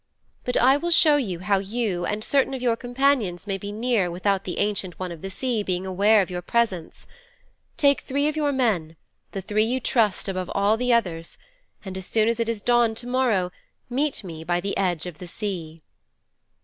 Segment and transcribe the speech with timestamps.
[0.45, 4.09] But I will show you how you and certain of your companions may be near
[4.09, 7.05] without the Ancient One of the Sea being aware of your presence.
[7.77, 8.95] Take three of your men
[9.31, 11.37] the three you trust above all the others
[11.85, 13.51] and as soon as it is dawn to morrow
[13.91, 15.83] meet me by the edge of the sea."'